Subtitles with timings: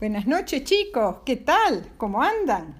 [0.00, 1.92] Buenas noches chicos, ¿qué tal?
[1.98, 2.74] ¿Cómo andan?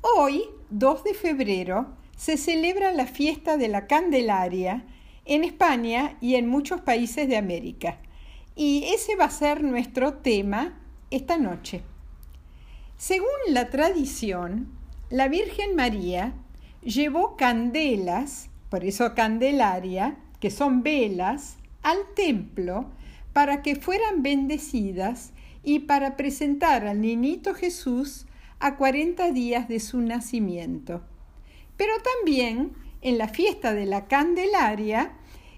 [0.00, 4.86] Hoy, 2 de febrero, se celebra la fiesta de la Candelaria
[5.26, 7.98] en España y en muchos países de América.
[8.56, 10.80] Y ese va a ser nuestro tema
[11.10, 11.82] esta noche.
[12.96, 14.72] Según la tradición,
[15.10, 16.32] la Virgen María
[16.82, 22.86] llevó candelas, por eso Candelaria, que son velas, al templo
[23.34, 28.26] para que fueran bendecidas y para presentar al niñito Jesús
[28.58, 31.02] a 40 días de su nacimiento.
[31.76, 35.12] Pero también en la fiesta de la Candelaria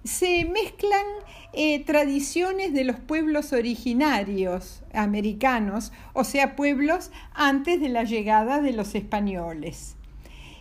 [0.05, 1.05] se mezclan
[1.53, 8.73] eh, tradiciones de los pueblos originarios americanos, o sea, pueblos antes de la llegada de
[8.73, 9.97] los españoles.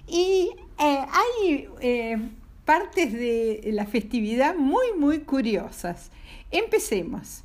[0.08, 2.18] Y eh, hay eh,
[2.66, 6.12] partes de la festividad muy, muy curiosas.
[6.52, 7.44] Empecemos.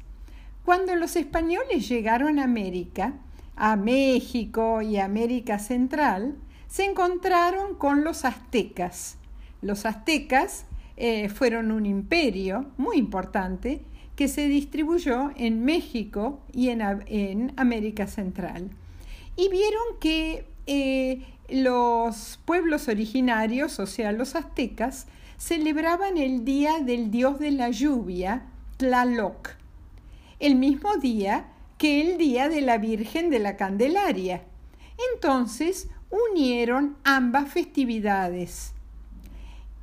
[0.66, 3.14] Cuando los españoles llegaron a América,
[3.54, 6.34] a México y América Central,
[6.66, 9.16] se encontraron con los aztecas.
[9.62, 13.82] Los aztecas eh, fueron un imperio muy importante
[14.16, 18.68] que se distribuyó en México y en, América Central.
[19.36, 25.06] Y vieron que eh, los pueblos originarios, o sea, los aztecas,
[25.36, 28.46] celebraban el día del dios de la lluvia,
[28.78, 29.50] Tlaloc
[30.38, 34.44] el mismo día que el día de la Virgen de la Candelaria.
[35.12, 38.72] Entonces unieron ambas festividades.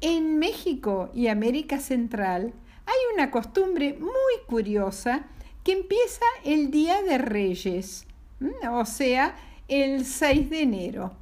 [0.02, 2.54] En México y América Central
[2.86, 5.26] hay una costumbre muy curiosa
[5.64, 8.06] que empieza el Día de Reyes,
[8.70, 9.36] o sea,
[9.70, 11.14] el 6 de enero.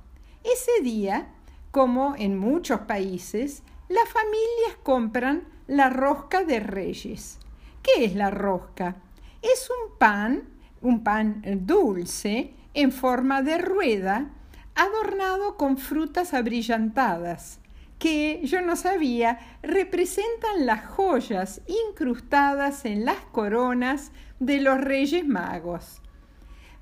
[0.44, 1.30] Ese día,
[1.70, 7.38] como en muchos países, las familias compran la rosca de Reyes.
[7.84, 8.96] ¿Qué es la rosca?
[9.42, 10.44] Es un pan,
[10.82, 14.30] un pan dulce, en forma de rueda,
[14.76, 17.60] adornado con frutas abrillantadas,
[17.98, 26.02] que yo no sabía representan las joyas incrustadas en las coronas de los Reyes Magos.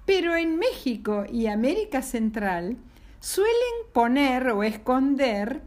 [0.05, 2.77] Pero en México y América Central
[3.19, 3.53] suelen
[3.93, 5.61] poner o esconder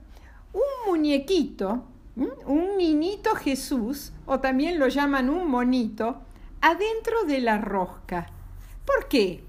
[0.53, 1.85] un muñequito,
[2.17, 6.23] un niñito Jesús, o también lo llaman un monito,
[6.63, 8.29] adentro de la rosca.
[8.87, 9.45] ¿Por qué?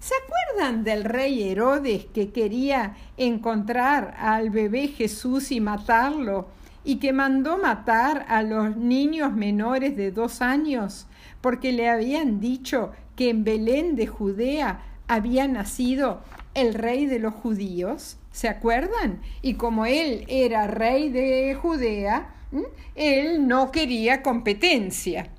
[0.00, 6.48] ¿Se acuerdan del rey Herodes que quería encontrar al bebé Jesús y matarlo
[6.82, 11.06] y que mandó matar a los niños menores de dos años
[11.42, 16.22] porque le habían dicho que en Belén de Judea había nacido
[16.54, 18.16] el rey de los judíos?
[18.32, 19.20] ¿Se acuerdan?
[19.42, 22.32] Y como él era rey de Judea,
[22.94, 25.30] él no quería competencia.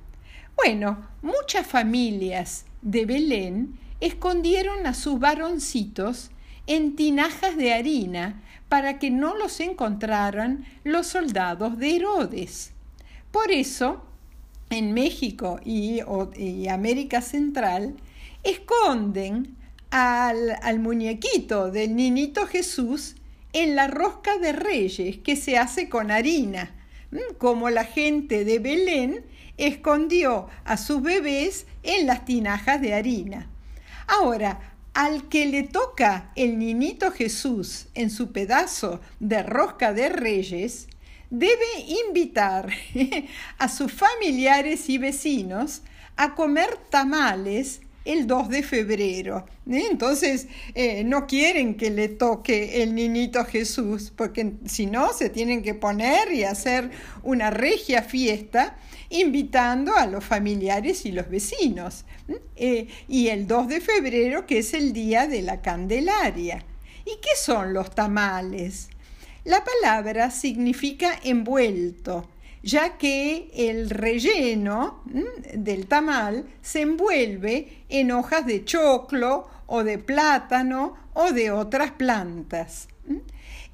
[0.64, 6.30] Bueno, muchas familias de Belén escondieron a sus varoncitos
[6.68, 12.70] en tinajas de harina para que no los encontraran los soldados de Herodes.
[13.32, 14.04] Por eso,
[14.70, 15.98] en México y,
[16.68, 17.96] América Central,
[18.44, 19.56] esconden
[19.90, 23.16] al, al, muñequito del niñito Jesús
[23.52, 26.72] en la rosca de reyes que se hace con harina,
[27.38, 33.48] como la gente de Belén escondió a sus bebés en las tinajas de harina.
[34.06, 40.88] Ahora, al que le toca el niñito Jesús en su pedazo de rosca de reyes,
[41.30, 41.66] debe
[42.06, 42.70] invitar
[43.58, 45.82] a sus familiares y vecinos
[46.16, 49.46] a comer tamales el 2 de febrero.
[49.70, 49.84] ¿eh?
[49.90, 55.62] Entonces, eh, no quieren que le toque el niñito Jesús, porque si no, se tienen
[55.62, 56.90] que poner y hacer
[57.22, 58.76] una regia fiesta
[59.10, 62.04] invitando a los familiares y los vecinos.
[62.56, 66.64] Eh, y el 2 de febrero, que es el día de la Candelaria.
[67.04, 68.88] ¿Y qué son los tamales?
[69.44, 72.28] La palabra significa envuelto,
[72.62, 75.02] ya que el relleno
[75.54, 82.88] del tamal se envuelve en hojas de choclo o de plátano o de otras plantas.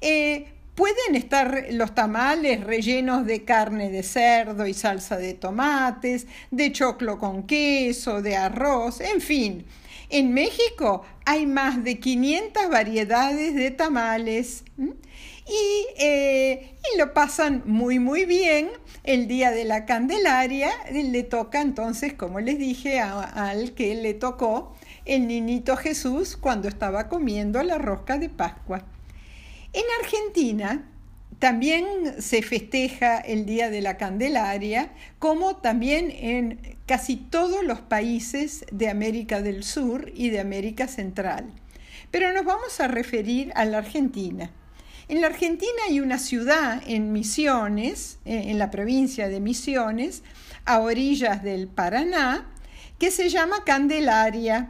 [0.01, 6.71] Eh, Pueden estar los tamales rellenos de carne de cerdo y salsa de tomates, de
[6.71, 9.65] choclo con queso, de arroz, en fin.
[10.07, 14.63] En México hay más de 500 variedades de tamales
[15.49, 18.69] y, eh, y, lo pasan muy muy bien.
[19.03, 24.75] El día de la Candelaria le toca entonces, como les dije, al que le tocó
[25.05, 28.85] el niñito Jesús cuando estaba comiendo la rosca de Pascua.
[29.73, 30.85] En Argentina
[31.39, 38.65] también se festeja el Día de la Candelaria, como también en casi todos los países
[38.71, 41.45] de América del Sur y de América Central.
[42.11, 44.51] Pero nos vamos a referir a la Argentina.
[45.09, 50.21] En la Argentina hay una ciudad en Misiones, eh, en la provincia de Misiones,
[50.65, 52.47] a orillas del Paraná,
[52.99, 54.69] que se llama Candelaria.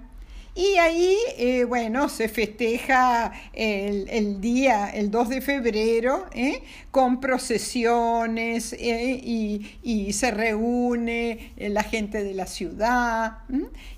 [0.56, 8.74] Y ahí, eh, bueno, se festeja el, día, el 2 de febrero, eh, con procesiones
[8.74, 13.40] y, se reúne la gente de la ciudad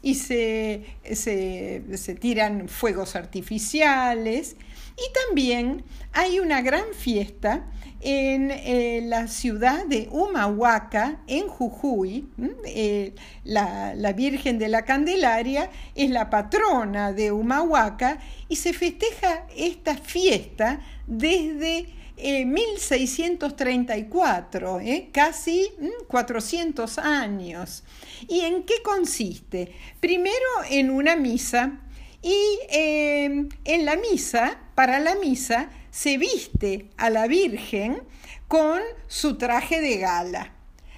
[0.02, 4.56] y se, se tiran fuegos artificiales.
[4.98, 5.84] Y también
[6.14, 7.66] hay una gran fiesta
[8.02, 12.28] en eh, la ciudad de Humahuaca, en Jujuy.
[12.66, 19.96] Eh, la, Virgen de la Candelaria es la patrona de Humahuaca y se festeja esta
[19.96, 25.72] fiesta desde 1634, eh, casi
[26.08, 27.84] 400 años.
[28.28, 29.72] ¿Y en qué consiste?
[30.00, 30.36] Primero
[30.70, 31.80] en una misa
[32.22, 33.50] y en
[33.86, 38.02] la misa para la misa se viste a la Virgen
[38.48, 40.54] con su traje de gala.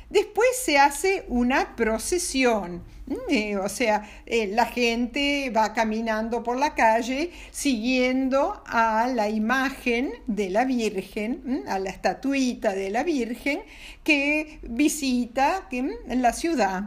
[0.10, 2.82] Después se hace una procesión,
[3.28, 10.14] eh, o sea, eh, la gente va caminando por la calle siguiendo a la imagen
[10.28, 13.64] de la Virgen, a la estatuita de la Virgen
[14.02, 15.68] que visita
[16.08, 16.84] la ciudad.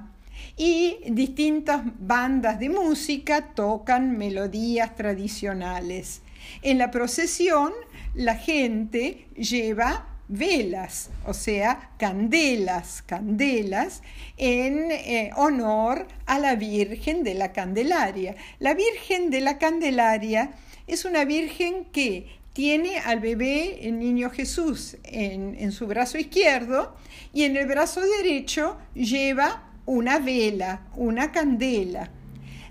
[0.57, 6.23] Y distintas bandas de música tocan melodías tradicionales.
[6.63, 7.73] En la procesión
[8.15, 14.03] la gente lleva velas, o sea, candelas, candelas,
[14.37, 18.35] en eh, honor a la Virgen de la Candelaria.
[18.59, 20.53] La Virgen de la Candelaria
[20.87, 26.97] es una Virgen que tiene al bebé, el niño Jesús, en, en su brazo izquierdo
[27.33, 32.11] y en el brazo derecho lleva una vela, una candela.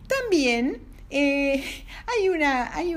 [0.08, 0.82] También
[1.18, 1.64] eh,
[2.08, 2.94] hay una, hay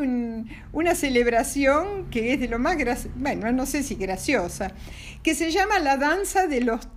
[0.73, 2.77] una celebración que es de lo más
[3.15, 4.73] bueno, no sé si graciosa,
[5.23, 6.89] que se llama la danza de los,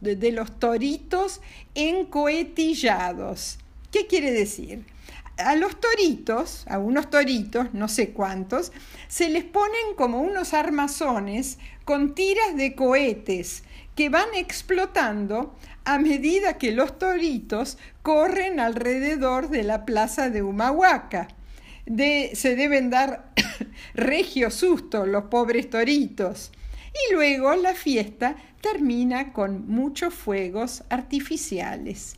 [0.00, 1.40] de, los toritos
[1.76, 3.60] encoetillados.
[3.92, 4.84] ¿Qué quiere decir?
[5.36, 8.70] a los toritos, a unos toritos, no sé cuántos,
[9.08, 16.58] se les ponen como unos armazones con tiras de cohetes que van explotando a medida
[16.58, 21.28] que los toritos corren alrededor de la plaza de Humahuaca.
[21.86, 23.32] se deben dar
[23.94, 26.52] regio susto los pobres toritos.
[27.10, 32.16] Y luego la fiesta termina con muchos fuegos artificiales.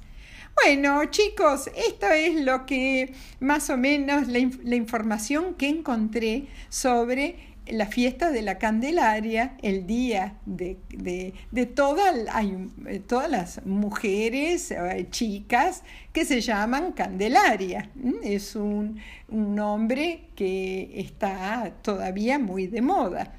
[0.63, 7.56] Bueno, chicos, esto es lo que más o menos la, la información que encontré sobre
[7.69, 15.83] la fiesta de la Candelaria, el día de, de, de todas las mujeres, eh, chicas,
[16.13, 17.91] que se llaman Candelaria.
[18.23, 23.35] Es un, nombre que está todavía muy de moda.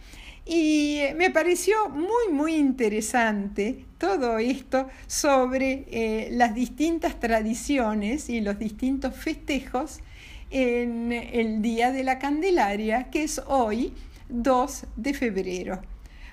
[0.45, 8.59] Y me pareció muy, muy interesante todo esto sobre eh, las distintas tradiciones y los
[8.59, 10.01] distintos festejos
[10.49, 13.93] en el Día de la Candelaria, que es hoy,
[14.29, 15.81] 2 de febrero.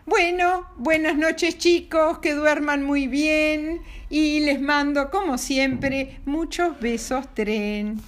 [0.07, 3.81] Bueno, buenas noches chicos, que duerman muy bien
[4.11, 8.01] y les mando como siempre muchos besos tren.